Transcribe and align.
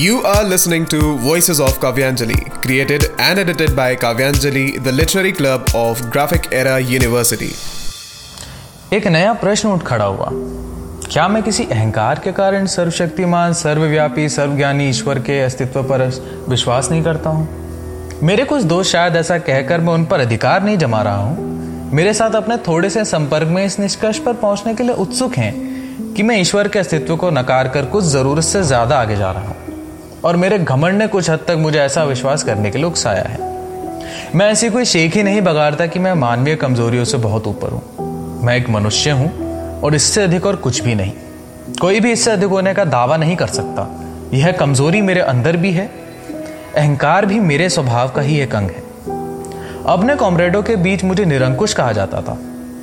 You 0.00 0.22
are 0.24 0.42
listening 0.42 0.86
to 0.86 1.16
Voices 1.18 1.60
of 1.60 1.78
Kavyanjali, 1.78 2.38
created 2.62 3.04
and 3.16 3.38
edited 3.38 3.76
by 3.76 3.94
Kavyanjali, 3.94 4.82
the 4.82 4.90
literary 4.90 5.30
club 5.30 5.68
of 5.72 6.00
Graphic 6.10 6.48
Era 6.52 6.80
University. 6.80 7.50
एक 8.92 9.06
नया 9.06 9.32
प्रश्न 9.42 9.68
उठ 9.68 9.82
खड़ा 9.86 10.04
हुआ। 10.04 10.28
क्या 11.12 11.28
मैं 11.28 11.42
किसी 11.42 11.64
अहंकार 11.64 12.20
के 12.24 12.32
कारण 12.32 12.66
सर्वशक्तिमान 12.66 13.52
सर्वव्यापी 13.52 14.28
सर्वज्ञानी 14.28 14.88
ईश्वर 14.88 15.18
के 15.18 15.40
अस्तित्व 15.40 15.82
पर 15.82 16.06
विश्वास 16.48 16.90
नहीं 16.90 17.02
करता 17.02 17.30
हूँ? 17.30 17.48
मेरे 18.22 18.44
कुछ 18.44 18.62
दोस्त 18.62 18.90
शायद 18.92 19.16
ऐसा 19.16 19.38
कहकर 19.38 19.80
मैं 19.80 19.94
उन 19.94 20.04
पर 20.04 20.20
अधिकार 20.20 20.62
नहीं 20.62 20.78
जमा 20.78 21.02
रहा 21.02 21.16
हूँ। 21.16 21.92
मेरे 21.92 22.14
साथ 22.14 22.34
अपने 22.34 22.56
थोड़े 22.68 22.90
से 22.90 23.04
संपर्क 23.04 23.48
में 23.48 23.64
इस 23.64 23.78
निष्कर्ष 23.80 24.18
पर 24.18 24.32
पहुँचने 24.42 24.74
के 24.74 24.82
लिए 24.82 24.94
उत्सुक 25.06 25.36
हैं 25.36 25.52
कि 26.14 26.22
मैं 26.22 26.40
ईश्वर 26.40 26.68
के 26.68 26.78
अस्तित्व 26.78 27.16
को 27.16 27.30
नकार 27.30 27.68
कर 27.68 27.86
कुछ 27.94 28.04
ज़रूरत 28.04 28.44
से 28.44 28.62
ज़्यादा 28.62 29.00
आगे 29.00 29.16
जा 29.16 29.30
रहा 29.30 29.44
हूँ। 29.44 29.62
और 30.24 30.36
मेरे 30.36 30.58
घमंड 30.58 30.98
ने 30.98 31.06
कुछ 31.06 31.30
हद 31.30 31.38
तक 31.38 31.56
मुझे 31.58 31.78
ऐसा 31.78 32.04
विश्वास 32.04 32.42
करने 32.42 32.70
के 32.70 32.78
लिए 32.78 32.86
उकसाया 32.86 33.22
है। 33.22 33.52
मैं 34.34 34.50
ऐसी 34.50 34.70
कोई 34.70 34.84
शेख 34.84 35.14
ही 35.14 35.22
नहीं 35.22 35.40
बगाड़ता 35.40 35.86
कि 35.86 35.98
मैं 35.98 36.14
मानवीय 36.14 36.56
कमजोरियों 36.56 37.04
से 37.04 37.18
बहुत 37.18 37.46
ऊपर 37.46 37.68
हूँ। 37.68 37.82
मैं 38.44 38.56
एक 38.56 38.70
मनुष्य 38.70 39.10
हूँ 39.10 39.80
और 39.80 39.94
इससे 39.94 40.22
अधिक 40.22 40.46
और 40.46 40.56
कुछ 40.56 40.82
भी 40.82 40.94
नहीं। 40.94 41.12
कोई 41.80 42.00
भी 42.00 42.12
इससे 42.12 42.30
अधिक 42.30 42.48
होने 42.48 42.74
का 42.74 42.84
दावा 42.84 43.16
नहीं 43.16 43.36
कर 43.36 43.46
सकता। 43.46 43.86
यह 44.34 44.52
कमज़ोरी 44.52 45.02
मेरे 45.02 45.20
अंदर 45.20 45.56
भी 45.56 45.72
है, 45.72 45.90
अहंकार 46.76 47.26
भी 47.26 47.40
मेरे 47.40 47.68
स्वभाव 47.68 48.10
का 48.10 48.22
ही 48.22 48.40
एक 48.40 48.54
अंग 48.54 48.70
है। 48.70 48.82
अपने 49.86 50.16
कॉमरेडों 50.16 50.62
के 50.62 50.76
बीच 50.76 51.04
मुझे 51.04 51.24
निरंकुश 51.24 51.74
कहा 51.74 51.92
जाता 51.92 52.20
था। 52.20 52.38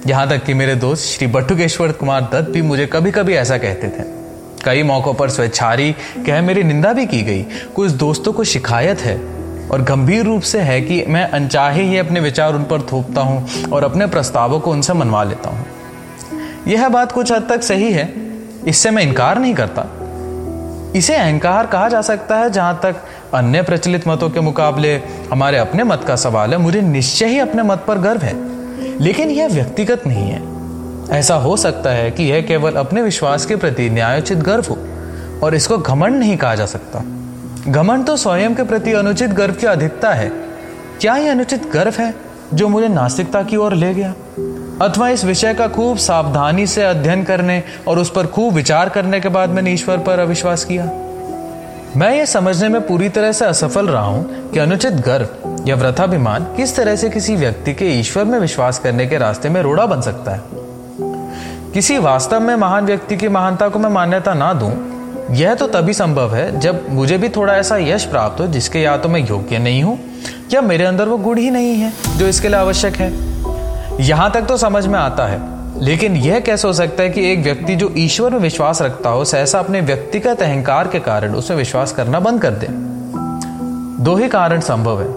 यहाँ 0.08 0.30
तक 0.30 0.44
कि 0.44 0.54
मेरे 0.54 0.76
दोस्त 0.76 1.04
श्री 1.04 1.28
बटुकेश्वर 1.28 1.92
कुमार 1.92 2.22
दत्त 2.22 2.50
भी 2.50 2.62
मुझे 2.62 2.86
कभी 2.86 3.12
कभी 3.12 3.34
ऐसा 3.34 3.58
कहते 3.58 3.88
थे। 3.88 4.21
कई 4.66 4.84
मौकों 4.84 5.14
पर 5.14 5.30
स्वेच्छारी 5.30 5.96
कह, 6.26 6.42
मेरी 6.42 6.64
निंदा 6.64 6.94
भी 6.94 7.06
की 7.06 7.22
गई। 7.22 7.46
कुछ 7.76 7.92
दोस्तों 7.92 8.34
को 8.34 8.44
शिकायत 8.44 9.00
है? 9.00 9.42
और 9.72 9.82
गंभीर 9.82 10.26
रूप 10.26 10.42
से 10.42 10.60
है 10.60 10.82
कि 10.82 11.06
मैं 11.08 11.30
अनचाहे 11.30 11.84
ही 11.84 11.98
अपने 11.98 12.20
विचार 12.20 12.54
उन 12.54 12.64
पर 12.64 12.82
थोपता 12.82 13.22
हूँ 13.22 13.50
और 13.72 13.84
अपने 13.84 14.08
प्रस्तावों 14.08 14.60
को 14.60 14.72
उनसे 14.72 14.94
मनवा 14.94 15.24
लेता 15.24 15.50
हूँ। 15.50 15.66
यह 16.68 16.90
बात 16.90 17.12
कुछ 17.12 17.32
हद 17.32 17.48
तक 17.50 17.64
सही 17.64 17.92
है। 17.92 18.14
इससे 18.68 18.92
मैं 18.92 19.04
इनकार 19.04 19.40
नहीं 19.40 19.54
करता। 19.54 19.86
इसे 20.96 21.16
अहंकार 21.16 21.66
कहा 21.66 21.90
जा 21.90 22.02
सकता 22.02 22.38
है 22.38 22.50
जहाँ 22.50 22.80
तक 22.84 22.96
अन्य 23.34 23.62
प्रचलित 23.62 24.08
मतों 24.08 24.30
के 24.30 24.40
मुकाबले 24.40 24.96
हमारे 25.32 25.58
अपने 25.58 25.84
मत 25.84 26.04
का 26.08 26.16
सवाल 26.16 26.52
है। 26.52 26.58
मुझे 26.58 26.82
निश्चय 26.82 27.26
ही 27.26 27.40
अपने 27.40 27.64
मत 27.64 27.86
पर 27.88 27.98
गर्व 27.98 28.22
है। 28.22 28.36
लेकिन 29.02 29.30
यह 29.30 29.48
व्यक्तिगत 29.48 30.08
नहीं 30.08 30.32
है। 30.32 30.51
ऐसा 31.10 31.36
हो 31.36 31.58
सकता 31.58 31.90
है 31.90 32.12
कि 32.12 32.24
यह 32.24 32.42
केवल 32.42 32.72
अपने 32.72 33.02
विश्वास 33.02 33.46
के 33.46 33.56
प्रति 33.56 33.90
न्यायोचित 33.90 34.38
गर्व 34.38 34.66
हो 34.70 34.78
और 35.44 35.56
इसको 35.56 35.78
घमंड 35.78 36.16
नहीं 36.16 36.38
कहा 36.38 36.56
जा 36.56 36.66
सकता। 36.66 37.04
घमंड 37.72 38.06
तो 38.06 38.18
स्वयं 38.18 38.56
के 38.56 38.64
प्रति 38.64 38.94
अनुचित 38.94 39.30
गर्व 39.30 39.54
की 39.54 39.68
अधिकता 39.68 40.14
है। 40.14 40.30
क्या 41.02 41.16
यह 41.16 41.32
अनुचित 41.32 41.72
गर्व 41.72 41.94
है 42.00 42.14
जो 42.54 42.68
मुझे 42.68 42.88
नास्तिकता 42.88 43.44
की 43.44 43.58
ओर 43.58 43.74
ले 43.74 43.94
गया? 43.94 44.14
अथवा 44.82 45.10
इस 45.10 45.26
विषय 45.26 45.54
का 45.54 45.68
खूब 45.68 45.98
सावधानी 45.98 46.68
से 46.68 46.84
अध्ययन 46.84 47.24
करने 47.24 47.64
और 47.88 48.00
उस 48.00 48.12
पर 48.12 48.28
खूब 48.28 48.54
विचार 48.54 48.90
करने 48.90 49.20
के 49.20 49.30
बाद 49.30 49.50
मैंने 49.50 49.72
ईश्वर 49.72 49.98
पर 49.98 50.20
अविश्वास 50.20 50.64
किया? 50.64 50.86
मैं 51.98 52.16
ये 52.16 52.26
समझने 52.26 52.70
में 52.70 52.88
पूरी 52.88 53.10
तरह 53.10 53.32
से 53.32 53.46
असफल 53.46 53.88
रहा 53.88 54.06
हूँ 54.06 54.52
कि 54.52 54.60
अनुचित 54.60 54.94
गर्व 54.94 55.28
या 55.68 55.76
व्रथाभिमान 55.76 56.44
किस 56.44 56.76
तरह 56.76 56.96
से 56.96 57.10
किसी 57.10 57.36
व्यक्ति 57.36 57.74
के 57.74 57.86
ईश्वर 57.86 58.24
में 58.24 58.40
विश्वास 58.40 58.80
करने 58.80 59.08
के 59.08 59.18
रास्ते 59.18 59.50
में 59.50 59.62
रोड़ा 59.62 59.86
बन 59.86 60.02
सकता 60.02 60.32
है। 60.32 60.61
किसी 61.74 61.98
वास्तव 61.98 62.40
में 62.40 62.56
महान 62.56 62.86
व्यक्ति 62.86 63.16
की 63.18 63.28
महानता 63.28 63.68
को 63.70 63.80
मैं 63.80 63.90
मान्यता 63.90 64.34
ना 64.34 64.52
दूँ, 64.54 64.72
यह 65.32 65.54
तो 65.56 65.68
तभी 65.68 65.94
संभव 65.94 66.34
है 66.36 66.60
जब 66.60 66.86
मुझे 66.90 67.18
भी 67.18 67.30
थोड़ा 67.30 67.54
ऐसा 67.54 67.78
यश 67.78 68.06
प्राप्त 68.06 68.40
हो 68.42 68.48
जिसके 68.48 68.80
या 68.80 68.96
तो 68.98 69.10
मैं 69.10 69.20
योग्य 69.20 69.58
नहीं 69.58 69.84
हूँ, 69.84 69.98
या 70.54 70.62
मेरे 70.62 70.86
अंदर 70.86 71.08
वो 71.08 71.18
गुण 71.18 71.38
ही 71.38 71.50
नहीं 71.52 71.76
है 71.76 71.92
जो 72.18 72.28
इसके 72.28 72.48
लिए 72.48 72.58
आवश्यक 72.58 72.96
है। 72.96 73.10
यहाँ 74.02 74.30
तक 74.32 74.42
तो 74.42 74.58
समझ 74.58 74.86
में 74.88 75.00
आता 75.00 75.28
है, 75.28 75.40
लेकिन 75.80 76.16
यह 76.16 76.40
कैसे 76.40 76.68
हो 76.68 76.74
सकता 76.74 77.04
है 77.04 77.10
कि 77.10 77.32
एक 77.32 77.40
व्यक्ति 77.40 77.76
जो 77.76 77.92
ईश्वर 77.98 78.32
में 78.32 78.40
विश्वास 78.40 78.82
रखता 78.82 79.10
हो, 79.10 79.24
सहसा 79.26 79.60
अपने 79.60 79.82
व्यक्तिगत 79.82 80.42
अहंकार 80.42 80.88
के 80.88 81.00
कारण 81.00 81.36
उसमें 81.36 81.58
विश्वास 81.58 81.92
करना 81.92 82.20
बंद 82.20 82.42
कर 82.42 82.52
दे? 82.54 82.68
दो 84.04 84.16
ही 84.16 84.28
कारण 84.30 84.60
संभव 84.62 85.02
है। 85.02 85.08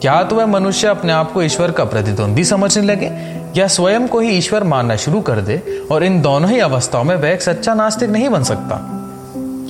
क्या 0.00 0.22
तो 0.22 0.36
वह 0.36 0.46
मनुष्य 0.46 0.88
अपने 0.88 1.12
आप 1.12 1.32
को 1.32 1.42
ईश्वर 1.42 1.70
का 1.70 1.84
प्रतिद्वंदी 1.84 2.44
समझने 2.44 2.84
लगे 2.84 3.10
या 3.56 3.66
स्वयं 3.66 4.08
को 4.08 4.20
ही 4.20 4.30
ईश्वर 4.30 4.64
मानना 4.64 4.96
शुरू 4.96 5.20
कर 5.20 5.40
दे 5.40 5.62
और 5.90 6.04
इन 6.04 6.20
दोनों 6.22 6.50
ही 6.50 6.58
अवस्थाओं 6.58 7.04
में 7.04 7.16
वह 7.16 7.28
एक 7.28 7.42
सच्चा 7.42 7.74
नास्तिक 7.74 8.10
नहीं 8.10 8.28
बन 8.28 8.42
सकता? 8.42 8.88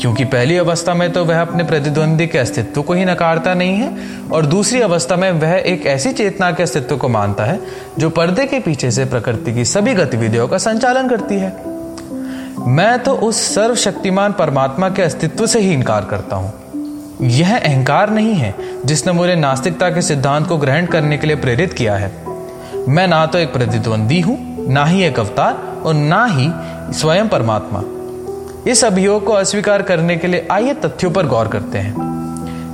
क्योंकि 0.00 0.24
पहली 0.24 0.56
अवस्था 0.56 0.94
में 0.94 1.12
तो 1.12 1.24
वह 1.24 1.40
अपने 1.40 1.64
प्रतिद्वंदी 1.64 2.26
के 2.26 2.38
अस्तित्व 2.38 2.82
को 2.82 2.94
ही 2.94 3.04
नकारता 3.04 3.54
नहीं 3.54 3.76
है 3.76 3.90
और 4.32 4.46
दूसरी 4.46 4.80
अवस्था 4.80 5.16
में 5.16 5.30
वह 5.32 5.52
एक 5.54 5.86
ऐसी 5.86 6.12
चेतना 6.12 6.50
के 6.52 6.62
अस्तित्व 6.62 6.96
को 6.96 7.08
मानता 7.08 7.44
है 7.44 7.60
जो 7.98 8.10
पर्दे 8.10 8.46
के 8.46 8.60
पीछे 8.60 8.90
से 8.90 9.04
प्रकृति 9.04 9.54
की 9.54 9.64
सभी 9.64 9.94
गतिविधियों 9.94 10.48
का 10.48 10.58
संचालन 10.58 11.08
करती 11.08 11.34
है। 11.34 11.50
मैं 12.66 12.98
तो 12.98 13.12
उस 13.12 13.54
सर्वशक्तिमान 13.54 14.32
परमात्मा 14.32 14.88
के 14.88 15.02
अस्तित्व 15.02 15.46
से 15.46 15.60
ही 15.60 15.72
इनकार 15.72 16.04
करता 16.04 16.36
हूँ। 16.36 16.52
यह 17.22 17.56
अहंकार 17.58 18.10
नहीं 18.10 18.34
है 18.34 18.54
जिसने 18.84 19.12
मुझे 19.12 19.34
नास्तिकता 19.34 19.90
के 19.90 20.02
सिद्धांत 20.02 20.46
को 20.46 20.56
ग्रहण 20.56 20.86
करने 20.86 21.18
के 21.18 21.26
लिए 21.26 21.36
प्रेरित 21.36 21.72
किया 21.72 21.96
है। 21.96 22.31
मैं 22.88 23.06
ना 23.08 23.24
तो 23.26 23.38
एक 23.38 23.52
प्रतिद्वंदी 23.52 24.20
हूँ, 24.20 24.36
ना 24.68 24.84
ही 24.84 25.02
एक 25.02 25.18
अवतार 25.20 25.82
और 25.86 25.94
ना 25.94 26.24
ही 26.26 26.48
स्वयं 26.92 27.28
परमात्मा। 27.28 27.82
इस 28.70 28.84
अभियोग 28.84 29.24
को 29.24 29.32
अस्वीकार 29.32 29.82
करने 29.82 30.16
के 30.16 30.28
लिए 30.28 30.48
आइए 30.52 30.74
तथ्यों 30.74 31.10
पर 31.10 31.26
गौर 31.26 31.48
करते 31.48 31.78
हैं। 31.78 32.10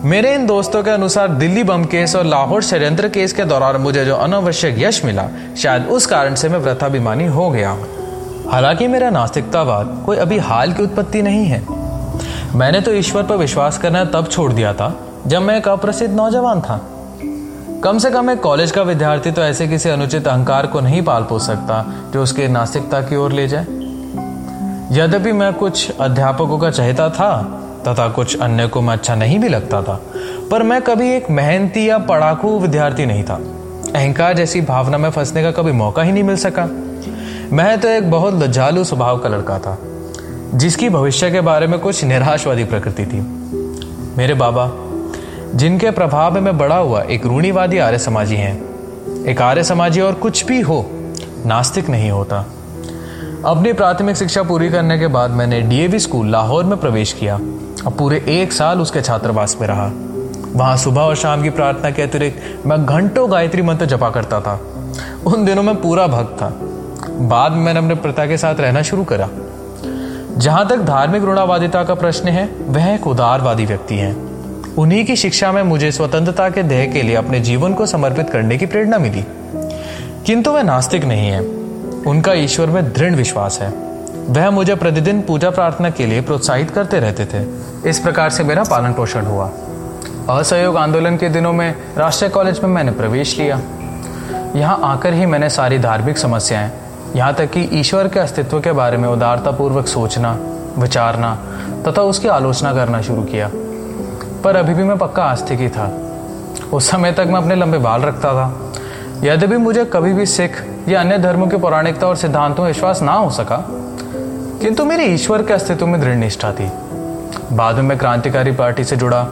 मेरे 0.04 0.34
इन 0.34 0.46
दोस्तों 0.46 0.82
के 0.82 0.90
अनुसार 0.90 1.28
दिल्ली 1.28 1.64
बम 1.64 1.84
केस 1.84 2.16
और 2.16 2.24
लाहौर 2.24 2.62
षड्यंत्र 2.62 3.08
केस 3.08 3.32
के 3.32 3.44
दौरान 3.44 3.76
मुझे 3.76 4.04
जो 4.04 4.16
अनावश्यक 4.16 4.78
यश 4.78 5.04
मिला, 5.04 5.28
शायद 5.56 5.86
उस 5.86 6.06
कारण 6.06 6.34
से 6.34 6.48
मैं 6.48 6.58
व्रथाभिमानी 6.58 7.26
हो 7.26 7.50
गया 7.50 7.70
हूँ। 7.70 8.50
हालाँकि 8.50 8.86
मेरा 8.88 9.10
नास्तिकतावाद 9.10 10.02
कोई 10.06 10.16
अभी 10.16 10.38
हाल 10.40 10.72
की 10.72 10.82
उत्पत्ति 10.82 11.22
नहीं 11.22 11.46
है। 11.46 11.62
मैंने 12.56 12.80
तो 12.80 12.92
ईश्वर 12.92 13.22
पर 13.22 13.36
विश्वास 13.36 13.78
करना 13.78 14.04
तब 14.04 14.28
छोड़ 14.28 14.52
दिया 14.52 14.72
था, 14.72 14.94
जब 15.26 15.42
मैं 15.42 15.58
एक 15.58 15.68
अप्रसिद्ध 15.68 16.14
नौजवान 16.14 16.60
था। 16.60 16.80
कम 17.84 17.98
से 17.98 18.10
कम 18.10 18.30
एक 18.30 18.40
कॉलेज 18.40 18.70
का 18.70 18.82
विद्यार्थी 18.82 19.30
तो 19.30 19.42
ऐसे 19.42 19.66
किसी 19.68 19.88
अनुचित 19.88 20.28
अहंकार 20.28 20.66
को 20.66 20.80
नहीं 20.80 21.02
पाल 21.02 21.22
पोस 21.22 21.46
सकता 21.46 21.84
जो 22.12 22.22
उसके 22.22 22.48
नास्तिकता 22.48 23.00
की 23.00 23.16
ओर 23.16 23.32
ले 23.32 23.46
जाए। 23.48 23.64
यद्यपि 24.92 25.32
मैं 25.32 25.52
कुछ 25.52 25.90
अध्यापकों 25.90 26.58
का 26.58 26.70
चहेता 26.70 27.08
था, 27.10 27.42
तथा 27.88 28.08
कुछ 28.08 28.40
अन्य 28.40 28.66
को 28.66 28.80
मैं 28.80 28.94
अच्छा 28.94 29.14
नहीं 29.14 29.38
भी 29.38 29.48
लगता 29.48 29.82
था, 29.82 30.00
पर 30.50 30.62
मैं 30.62 30.80
कभी 30.82 31.10
एक 31.10 31.30
मेहनती 31.30 31.88
या 31.88 31.98
पढ़ाकू 31.98 32.58
विद्यार्थी 32.58 33.06
नहीं 33.06 33.22
था। 33.24 33.34
अहंकार 33.94 34.34
जैसी 34.36 34.60
भावना 34.60 34.98
में 34.98 35.10
फंसने 35.10 35.42
का 35.42 35.50
कभी 35.50 35.72
मौका 35.72 36.02
ही 36.02 36.12
नहीं 36.12 36.24
मिल 36.24 36.36
सका। 36.36 36.64
मैं 37.52 37.78
तो 37.80 37.88
एक 37.88 38.10
बहुत 38.10 38.34
लज्जालू 38.34 38.84
स्वभाव 38.84 39.18
का 39.18 39.28
लड़का 39.28 39.58
था, 39.58 39.78
जिसकी 40.54 40.88
भविष्य 40.88 41.30
के 41.30 41.40
बारे 41.40 41.66
में 41.66 41.78
कुछ 41.80 42.04
निराशवादी 42.04 42.64
प्रकृति 42.64 43.06
थी। 43.06 43.20
मेरे 44.16 44.34
बाबा 44.34 44.70
जिनके 45.54 45.90
प्रभाव 45.90 46.40
में 46.40 46.58
बड़ा 46.58 46.76
हुआ, 46.76 47.02
एक 47.02 47.26
रूढ़ीवादी 47.26 47.78
आर्य 47.78 47.98
समाजी 47.98 48.36
हैं। 48.36 48.64
एक 49.26 49.42
आर्य 49.42 49.64
समाजी 49.64 50.00
और 50.00 50.12
कुछ 50.12 50.46
भी 50.46 50.60
हो, 50.60 50.86
नास्तिक 51.46 51.88
नहीं 51.88 52.10
होता। 52.10 52.36
अपनी 53.46 53.72
प्राथमिक 53.72 54.16
शिक्षा 54.16 54.42
पूरी 54.42 54.70
करने 54.70 54.98
के 54.98 55.06
बाद 55.06 55.30
मैंने 55.30 55.60
डीएवी 55.60 55.98
स्कूल 55.98 56.30
लाहौर 56.30 56.64
में 56.64 56.78
प्रवेश 56.78 57.12
किया। 57.12 57.34
और 57.86 57.92
पूरे 57.98 58.24
एक 58.28 58.52
साल 58.52 58.80
उसके 58.80 59.00
छात्रावास 59.00 59.56
में 59.60 59.68
रहा। 59.68 59.90
वहाँ 60.52 60.76
सुबह 60.76 61.00
और 61.00 61.16
शाम 61.16 61.42
की 61.42 61.50
प्रार्थना 61.50 61.90
के 61.90 62.02
अतिरिक्त 62.02 62.66
मैं 62.66 62.86
घंटों 62.86 63.30
गायत्री 63.30 63.62
मंत्र 63.62 63.86
जपा 63.86 64.10
करता 64.10 64.40
था। 64.40 64.60
उन 65.26 65.44
दिनों 65.44 65.62
में 65.62 65.80
पूरा 65.80 66.06
भक्त 66.06 66.42
था। 66.42 66.52
बाद 67.20 67.52
में 67.52 67.58
मैंने 67.58 67.78
अपने 67.78 67.94
पिता 67.94 68.26
के 68.26 68.36
साथ 68.36 68.54
रहना 68.54 68.82
शुरू 68.82 69.04
करा। 69.04 69.28
जहाँ 70.36 70.68
तक 70.68 70.76
धार्मिक 70.76 71.24
ऋणावादिता 71.24 71.84
का 71.84 71.94
प्रश्न 71.94 72.28
है, 72.28 72.48
वह 72.68 72.84
एक 72.84 73.06
उदारवादी 73.06 73.66
व्यक्ति 73.66 73.94
है। 73.94 74.27
उन्हीं 74.76 75.06
की 75.06 75.16
शिक्षा 75.16 75.52
में 75.52 75.62
मुझे 75.62 75.92
स्वतंत्रता 75.92 76.50
के 76.50 76.62
ध्येय 76.62 76.86
के 76.86 77.02
लिए 77.02 77.16
अपने 77.16 77.40
जीवन 77.40 77.74
को 77.74 77.86
समर्पित 77.86 78.30
करने 78.30 78.58
की 78.58 78.66
प्रेरणा 78.66 78.98
मिली। 78.98 79.24
किंतु 80.26 80.50
वह 80.50 80.62
नास्तिक 80.62 81.04
नहीं 81.04 81.28
है। 81.28 81.40
उनका 82.06 82.32
ईश्वर 82.32 82.66
में 82.66 82.92
दृढ़ 82.92 83.14
विश्वास 83.14 83.58
है। 83.60 83.68
वह 84.28 84.50
मुझे 84.50 84.74
प्रतिदिन 84.74 85.22
पूजा 85.22 85.50
प्रार्थना 85.50 85.90
के 85.90 86.06
लिए 86.06 86.20
प्रोत्साहित 86.20 86.70
करते 86.70 87.00
रहते 87.00 87.24
थे। 87.24 87.46
इस 87.90 87.98
प्रकार 87.98 88.30
से 88.30 88.44
मेरा 88.44 88.62
पालन 88.62 88.92
पोषण 88.92 89.24
हुआ। 89.24 89.50
असहयोग 90.30 90.76
आंदोलन 90.76 91.16
के 91.16 91.28
दिनों 91.28 91.52
में 91.52 91.74
राष्ट्रीय 91.98 92.30
कॉलेज 92.30 92.60
में 92.60 92.70
मैंने 92.70 92.92
प्रवेश 92.92 93.38
लिया। 93.38 93.60
यहाँ 94.56 94.80
आकर 94.82 95.14
ही 95.14 95.26
मैंने 95.26 95.50
सारी 95.50 95.78
धार्मिक 95.78 96.18
समस्याएँ, 96.18 96.70
यहाँ 97.16 97.34
तक 97.34 97.50
कि 97.50 97.68
ईश्वर 97.72 98.08
के 98.08 98.20
अस्तित्व 98.20 98.60
के 98.60 98.72
बारे 98.72 98.96
में 98.96 99.08
उदारतापूर्वक 99.08 99.86
सोचना, 99.86 100.38
विचारना 100.78 101.34
तथा 101.88 102.02
उसकी 102.02 102.28
आलोचना 102.28 102.72
करना 102.72 103.02
शुरू 103.02 103.22
किया। 103.22 103.50
पर 104.44 104.56
अभी 104.56 104.74
भी 104.74 104.82
मैं 104.82 104.96
पक्का 104.98 105.24
आस्तिक 105.24 105.60
ही 105.60 105.68
था। 105.68 105.90
उस 106.72 106.90
समय 106.90 107.12
तक 107.12 107.26
मैं 107.28 107.40
अपने 107.40 107.54
लंबे 107.54 107.78
बाल 107.78 108.02
रखता 108.02 108.32
था। 108.32 108.72
यद्यपि 109.24 109.56
मुझे 109.56 109.84
कभी 109.84 110.12
भी 110.12 110.26
सिख 110.26 110.62
या 110.88 111.00
अन्य 111.00 111.18
धर्मों 111.18 111.46
की 111.46 111.56
पौराणिकता 111.56 112.06
और 112.06 112.16
सिद्धांतों 112.16 112.62
में 112.62 112.70
विश्वास 112.70 113.02
ना 113.02 113.12
हो 113.12 113.30
सका, 113.30 113.64
किंतु 114.62 114.84
मेरे 114.84 115.04
ईश्वर 115.04 115.42
के 115.42 115.52
अस्तित्व 115.54 115.86
में 115.86 116.00
दृढ़ 116.00 116.16
निष्ठा 116.16 116.52
थी। 116.52 116.70
बाद 117.52 117.74
में 117.74 117.82
मैं 117.82 117.98
क्रांतिकारी 117.98 118.52
पार्टी 118.52 118.84
से 118.84 118.96
जुड़ा। 118.96 119.26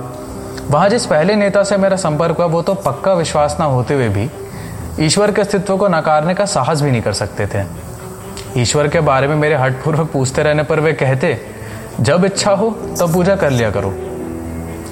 वहाँ 0.71 0.89
जिस 0.89 1.07
पहले 1.07 1.35
नेता 1.35 1.63
से 1.63 1.77
मेरा 1.77 1.97
संपर्क 1.97 2.37
हुआ, 2.37 2.47
वो 2.47 2.63
तो 2.63 2.75
पक्का 2.75 3.15
विश्वास 3.15 3.57
ना 3.61 3.67
होते 3.67 3.95
हुए 3.95 4.09
भी 4.09 4.29
ईश्वर 5.01 5.33
के 5.33 5.41
अस्तित्व 5.41 5.77
को 5.77 5.89
नकारने 5.89 6.35
का 6.35 6.45
साहस 6.47 6.81
भी 6.83 6.91
नहीं 6.91 7.03
कर 7.03 7.13
सकते 7.13 7.47
थे। 7.47 7.65
ईश्वर 8.57 8.89
के 8.89 9.01
बारे 9.01 9.29
में 9.29 9.37
मेरे 9.37 9.55
हटपूर्वक 9.55 10.11
पूछते 10.13 10.43
रहने 10.43 10.63
पर 10.63 10.81
वे 10.81 10.93
कहते, 10.93 11.39
जब 12.01 12.25
इच्छा 12.25 12.51
हो, 12.51 12.71
तब 13.01 13.13
पूजा 13.13 13.37
कर 13.37 13.51
लिया 13.51 13.71
करो। 13.71 13.95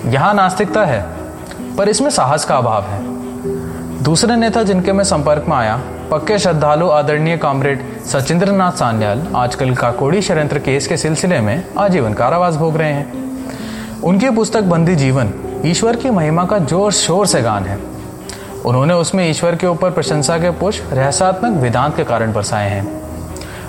यहाँ 0.05 0.33
नास्तिकता 0.35 0.85
है, 0.85 1.01
पर 1.77 1.89
इसमें 1.89 2.09
साहस 2.11 2.45
का 2.45 2.57
अभाव 2.57 2.83
है। 2.83 4.03
दूसरे 4.03 4.37
नेता 4.37 4.63
जिनके 4.63 4.93
मैं 4.93 5.05
संपर्क 5.05 5.45
में 5.49 5.57
आया, 5.57 5.77
पक्के 6.11 6.39
श्रद्धालु 6.39 6.89
आदरणीय 6.89 7.37
कॉमरेड 7.37 7.83
सचिंद्र 8.07 8.53
नाथ 8.53 8.73
सान्याल 8.73 9.27
आजकल 9.37 9.75
काकोड़ी 9.75 10.21
षड्यंत्र 10.23 10.59
केस 10.59 10.87
के 10.87 10.97
सिलसिले 10.97 11.41
में 11.41 11.65
आजीवन 11.79 12.15
कारावास 12.15 12.57
भोग 12.57 12.77
रहे 12.77 12.93
हैं। 12.93 14.03
उनकी 14.03 14.31
पुस्तक 14.31 14.63
बंदी 14.65 14.97
जीवन, 14.97 15.33
ईश्वर 15.67 15.97
की 15.97 16.11
महिमा 16.11 16.45
का 16.45 16.59
ज़ोर 16.59 16.93
शोर 16.93 17.27
से 17.27 17.43
गान 17.43 17.65
है। 17.65 17.79
उन्होंने 18.65 18.95
उसमें 18.95 19.29
ईश्वर 19.31 19.57
के 19.57 19.67
ऊपर 19.67 19.91
प्रशंसा 19.91 20.39
के 20.39 20.51
पुष्प, 20.51 20.93
रहस्यात्मक 20.93 21.61
वेदांत 21.63 21.97
के 21.97 22.05
कारण 22.05 22.33
बरसाए 22.33 22.69
हैं। 22.71 22.87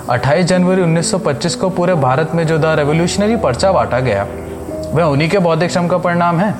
28 0.08 0.44
जनवरी 0.44 0.82
1925 0.82 1.54
को 1.54 1.68
पूरे 1.70 1.94
भारत 1.94 2.34
में 2.34 2.46
जो 2.46 2.58
द 2.58 2.74
रेवोल्यूशनरी 2.78 3.36
पर्चा 3.36 3.72
बांटा 3.72 4.00
गया 4.00 4.26
वह 4.92 5.02
उन्हीं 5.02 5.28
के 5.30 5.38
बौद्धिक 5.38 5.70
श्रम 5.70 5.88
का 5.88 5.98
परिणाम 5.98 6.40
है। 6.40 6.54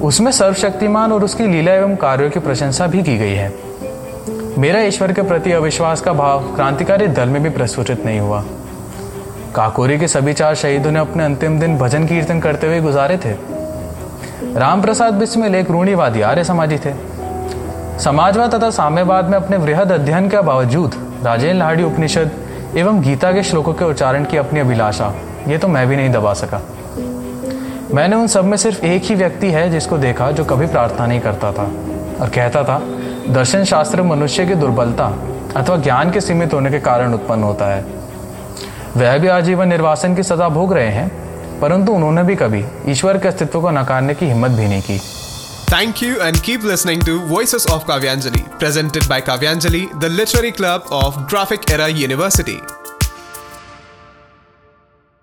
उसमें 0.00 0.30
सर्वशक्तिमान 0.32 1.12
और 1.12 1.24
उसकी 1.24 1.46
लीला 1.46 1.72
एवं 1.72 1.96
कार्यों 1.96 2.30
की 2.30 2.40
प्रशंसा 2.40 2.86
भी 2.86 3.02
की 3.02 3.16
गई 3.18 3.34
है। 3.34 3.52
मेरा 4.58 4.80
ईश्वर 4.80 5.12
के 5.12 5.22
प्रति 5.22 5.52
अविश्वास 5.52 6.00
का 6.00 6.12
भाव 6.12 6.44
क्रांतिकारी 6.54 7.06
दल 7.08 7.28
में 7.28 7.42
भी 7.42 7.50
प्रस्फुटित 7.50 8.04
नहीं 8.06 8.20
हुआ। 8.20 8.44
काकोरी 9.54 9.98
के 9.98 10.08
सभी 10.08 10.32
चार 10.32 10.54
शहीदों 10.54 10.90
ने 10.90 10.98
अपने 10.98 11.24
अंतिम 11.24 11.58
दिन 11.60 11.78
भजन 11.78 12.06
कीर्तन 12.06 12.40
करते 12.40 12.66
हुए 12.66 12.80
गुजारे 12.80 13.16
थे। 13.16 13.32
राम 14.54 14.82
प्रसाद 14.82 15.14
बिस्मिल 15.14 15.54
एक 15.54 15.70
रूढ़ीवादी, 15.70 16.20
आर्य 16.20 16.44
समाजी 16.44 16.78
थे। 16.78 16.92
समाजवाद 17.98 18.54
तथा 18.54 18.70
साम्यवाद 18.70 19.28
में 19.28 19.36
अपने 19.38 19.56
वृहद 19.56 19.92
अध्ययन 19.92 20.28
के 20.28 20.40
बावजूद 20.42 20.94
राजेंद्र 21.24 21.58
लाहड़ी 21.58 21.84
उपनिषद 21.84 22.30
एवं 22.76 23.00
गीता 23.02 23.32
के 23.32 23.42
श्लोकों 23.42 23.74
के 23.74 23.84
उच्चारण 23.84 24.24
की 24.24 24.36
अपनी 24.36 24.60
अभिलाषा, 24.60 25.12
ये 25.48 25.58
तो 25.58 25.68
मैं 25.68 25.86
भी 25.88 25.96
नहीं 25.96 26.10
दबा 26.10 26.32
सका। 26.34 26.60
मैंने 27.96 28.16
उन 28.16 28.26
सब 28.26 28.44
में 28.44 28.56
सिर्फ़ 28.56 28.84
एक 28.86 29.04
ही 29.04 29.14
व्यक्ति 29.14 29.50
है 29.50 29.68
जिसको 29.70 29.98
देखा 29.98 30.30
जो 30.38 30.44
कभी 30.44 30.66
प्रार्थना 30.66 31.06
नहीं 31.06 31.20
करता 31.20 31.52
था 31.52 31.62
और 32.20 32.30
कहता 32.34 32.62
था 32.64 32.78
दर्शन 33.34 33.64
शास्त्र 33.64 34.02
मनुष्य 34.02 34.46
की 34.46 34.54
दुर्बलता 34.54 35.06
अथवा 35.56 35.76
ज्ञान 35.86 36.10
के 36.12 36.20
सीमित 36.20 36.54
होने 36.54 36.70
के 36.70 36.80
कारण 36.80 37.14
उत्पन्न 37.14 37.42
होता 37.42 37.72
है 37.74 37.84
वह 38.96 39.16
भी 39.18 39.28
आजीवन 39.28 39.68
निर्वासन 39.68 40.14
की 40.14 40.22
सजा 40.22 40.48
भोग 40.58 40.72
रहे 40.72 40.90
हैं 40.90 41.08
परंतु 41.60 41.92
उन्होंने 41.92 42.22
भी 42.22 42.36
कभी 42.36 42.64
ईश्वर 42.88 43.18
के 43.18 43.28
अस्तित्व 43.28 43.60
को 43.60 43.70
नकारने 43.80 44.14
की 44.14 44.26
हिम्मत 44.26 44.60
भी 44.60 44.68
नहीं 44.68 44.82
की 44.82 45.00
Thank 45.68 46.00
you 46.02 46.22
and 46.22 46.42
keep 46.42 46.62
listening 46.64 47.00
to 47.02 47.18
Voices 47.26 47.66
of 47.68 47.86
Kavyanjali, 47.86 48.46
presented 48.60 49.08
by 49.08 49.20
Kavyanjali, 49.22 49.84
the 50.00 50.08
literary 50.10 50.52
club 50.52 50.96
of 51.02 51.22
Graphic 51.26 51.70
Era 51.70 51.88
University. 52.00 52.60